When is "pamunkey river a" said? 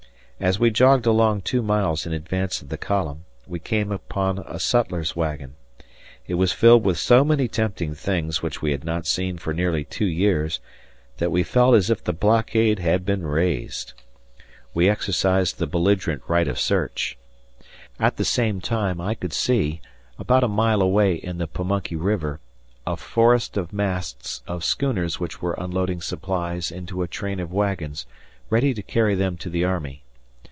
21.47-22.97